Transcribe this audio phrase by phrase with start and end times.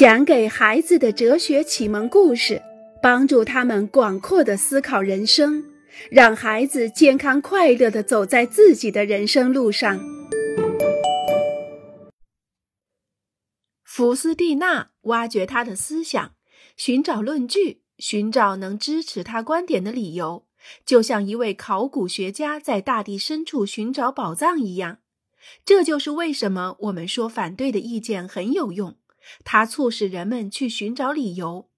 [0.00, 2.62] 讲给孩子的哲学启蒙故事，
[3.02, 5.62] 帮助他们广阔的思考人生，
[6.10, 10.00] 让孩子健康快乐的走在自己的人生路上。
[13.84, 16.32] 福斯蒂娜挖掘他的思想，
[16.78, 20.46] 寻找论据，寻找能支持他观点的理由，
[20.86, 25.00] 就像一位考古学家在大地深处寻找宝藏一样。
[25.62, 28.96] 这就是为什么我们说反对的意见很有用。
[29.44, 31.68] 它促使人们去寻找理由。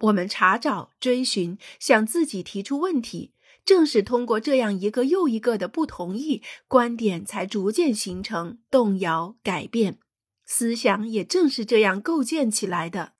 [0.00, 3.32] 我们查找、追寻，向自己提出问题。
[3.64, 9.98] 正是通过这样一个又一个的不同意，观点才逐渐形成、动摇、改变。
[10.44, 13.12] 思想也正是这样构建起来的。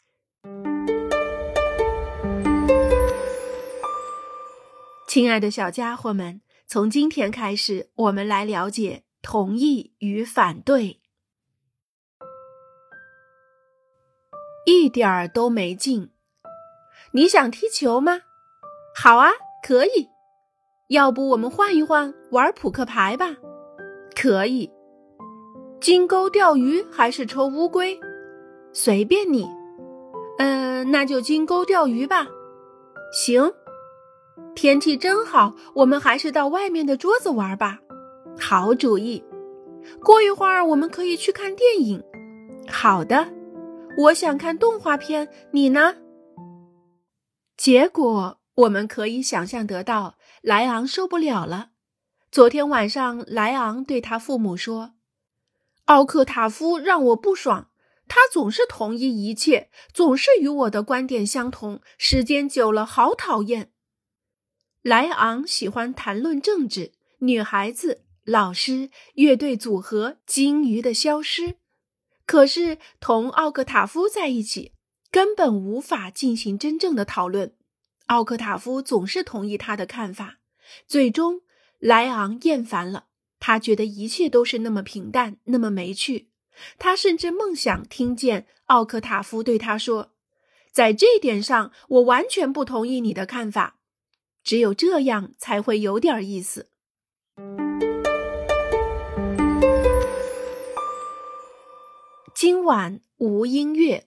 [5.09, 11.01] 亲爱的小家伙们，从今天开始，我们来了解同意与反对。
[14.83, 16.11] 一点儿都没劲。
[17.13, 18.21] 你想踢球吗？
[18.97, 19.31] 好啊，
[19.67, 20.09] 可以。
[20.89, 23.37] 要不我们换一换，玩扑克牌吧？
[24.15, 24.71] 可以。
[25.81, 27.99] 金钩钓鱼还是抽乌龟？
[28.73, 29.49] 随便你。
[30.39, 32.27] 嗯，那就金钩钓鱼吧。
[33.13, 33.53] 行。
[34.55, 37.79] 天气真好，我们还是到外面的桌子玩吧。
[38.39, 39.23] 好主意。
[40.03, 42.03] 过一会儿我们可以去看电影。
[42.69, 43.29] 好的。
[43.97, 45.95] 我想看动画片，你呢？
[47.57, 51.71] 结果我们可以想象得到，莱昂受不了了。
[52.33, 54.95] 昨天晚上，莱昂对他父母说
[55.87, 57.71] ：“奥克塔夫让我不爽，
[58.09, 63.71] 他总是同意一切，总是与我的观点相同，时间久了好讨厌。”
[64.83, 71.59] 莱昂喜欢谈论政治、女孩子、老师、乐队组合、鲸鱼的消失。
[72.27, 74.73] 可是同奥克塔夫在一起，
[75.11, 77.55] 根本无法进行真正的讨论。
[78.07, 80.39] 奥克塔夫总是同意他的看法。
[80.87, 81.43] 最终，
[81.79, 83.07] 莱昂厌烦了，
[83.39, 86.31] 他觉得一切都是那么平淡，那么没趣。
[86.79, 90.13] 他甚至梦想听见奥克塔夫对他说
[90.73, 93.79] ：“在这点上，我完全不同意你的看法。
[94.43, 96.71] 只有这样才会有点意思。”
[102.47, 104.05] 今晚无音乐。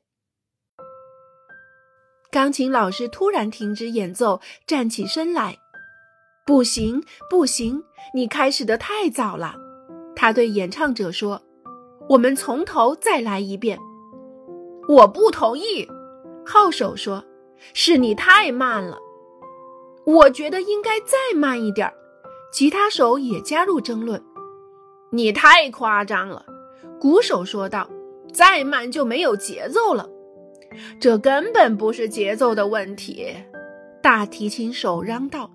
[2.29, 5.57] 钢琴老师突然停止演奏，站起身来
[6.45, 7.83] ：“不行，不行，
[8.13, 9.55] 你开始的太早了。”
[10.15, 11.41] 他对演唱者说
[12.09, 13.79] ：“我们从头再来一遍。”
[14.87, 15.89] 我不同意，
[16.45, 17.25] 号手说
[17.73, 18.99] ：“是你太慢了。”
[20.05, 21.93] 我觉得应该再慢一点儿。
[22.53, 24.23] 吉他手也加入争论
[25.09, 26.45] ：“你太夸张了。”
[27.01, 27.89] 鼓手说道。
[28.37, 30.07] 再慢就没有节奏了，
[30.99, 33.35] 这根本不是节奏的问题。
[33.99, 35.49] 大提琴手嚷道：“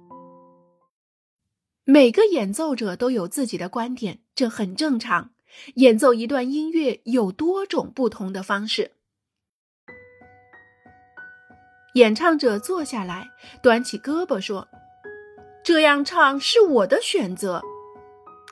[1.87, 5.31] 每个演奏者都有自己的观点，这很正常。
[5.77, 8.91] 演奏一段音乐有多种不同的方式。”
[11.95, 13.29] 演唱者坐下来，
[13.63, 14.67] 端起胳膊说
[15.63, 17.63] ：“这样唱是我的选择。”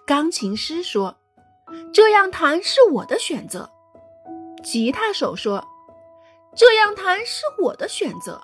[0.06, 1.18] 钢琴师说
[1.92, 3.68] ：“这样弹是我的选择。”
[4.62, 5.66] 吉他手说
[6.56, 8.41] ：“这样弹是我的选择。”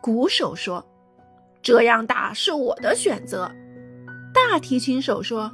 [0.00, 0.84] 鼓手说
[1.62, 3.50] ：“这样打是我的选择。”
[4.34, 5.50] 大提琴手说：“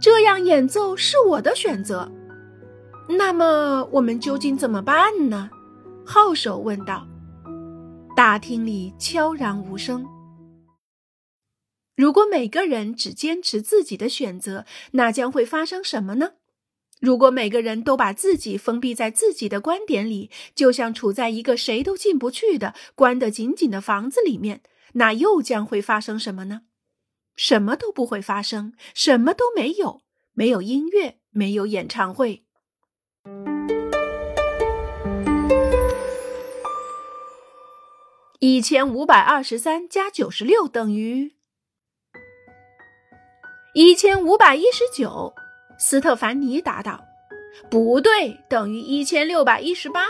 [0.00, 2.10] 这样演奏是我的选择。”
[3.08, 5.50] 那么我们究竟怎么办呢？
[6.06, 7.06] 号手问道。
[8.14, 10.04] 大厅里悄然无声。
[11.96, 16.32] 如果每个人只坚持自己的选择，那将会发生什么呢？
[17.00, 24.62] 如果每个人都把自己封闭在自己的观点里，就像处在一个谁都进不去的关得紧紧的房子里面，
[24.94, 26.62] 那又将会发生什么呢？
[27.36, 32.44] 什么都不会发生，什么都没有，没有音乐，没有演唱会。
[38.40, 41.34] 一千五百二十三加九十六等于
[43.74, 45.32] 一千五百一十九。
[45.78, 47.00] 斯特凡尼答道
[47.70, 50.04] ：“不对，等于一千六百一十八。”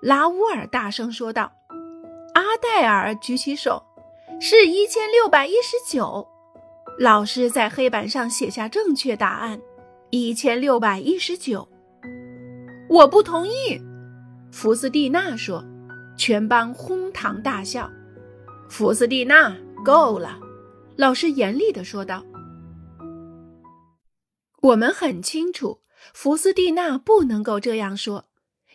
[0.00, 1.52] 拉乌尔大声说道。
[2.34, 3.82] 阿黛尔举起手
[4.40, 6.26] ：“是一千六百一十九。”
[6.98, 9.60] 老师在黑板上写下正确答案：
[10.10, 11.68] 一千六百一十九。
[12.88, 13.80] 我不同意，
[14.50, 15.64] 福斯蒂娜说。
[16.14, 17.90] 全班哄堂大笑。
[18.68, 20.38] 福斯蒂娜，够了！
[20.94, 22.22] 老师严厉地说道。
[24.62, 25.80] 我们很清楚，
[26.14, 28.26] 福斯蒂娜不能够这样说。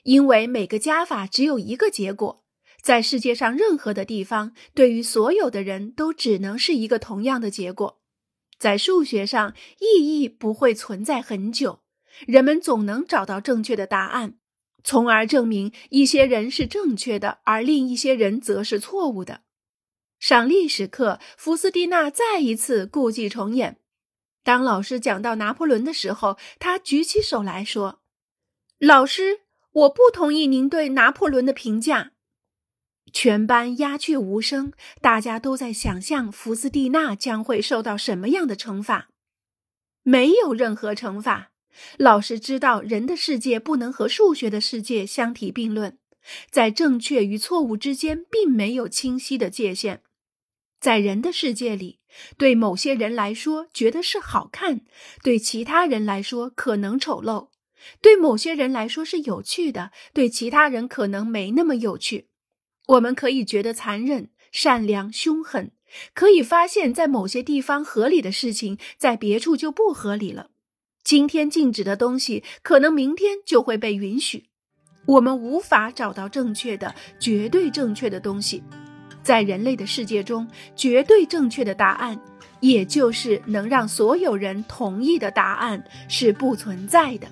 [0.03, 2.43] 因为每个加法只有一个结果，
[2.81, 8.01] 在世界上任何的地方，对于所有的人都只能是一个同样的结果。
[8.59, 11.79] 在数学上，意义不会存在很久，
[12.25, 14.37] 人们总能找到正确的答案，
[14.83, 19.43] 从而证明一些人是正确的，而另一些人则是错误的。
[20.19, 23.79] 上历史课，福斯蒂娜再一次故伎重演。
[24.47, 27.99] 当老师讲到拿破仑的时候，他举起手来说
[28.79, 29.41] ：“老师，
[29.73, 32.13] 我不同意您对拿破仑的评价。”
[33.11, 34.71] 全班鸦雀无声，
[35.01, 39.09] 大家都在想象福斯蒂娜将会受到什么样的惩罚。
[40.03, 41.51] 没有任何惩罚。
[41.97, 45.97] 老师知道，人的世界不能和数学的世界相提并论，
[46.49, 50.03] 在正确与错误之间并没有清晰的界限。
[50.79, 51.96] 在人的世界里，
[52.37, 54.81] 对某些人来说觉得是好看，
[55.23, 57.49] 对其他人来说可能丑陋；
[58.01, 62.27] 对某些人来说是有趣的，对其他人可能没那么有趣。
[62.87, 65.71] 我们可以觉得残忍、善良、凶狠，
[66.13, 70.51] 可以发现，在某些地方合理的事情，在别处就不合理了。
[71.03, 74.45] 今天禁止的东西，可能明天就会被允许。
[75.05, 78.61] 我们无法找到正确的、绝对正确的东西。
[79.27, 82.17] 在人类的世界中，绝对正确的答案，
[82.61, 87.27] 也就是能让所有人同意的答案，是不存在的。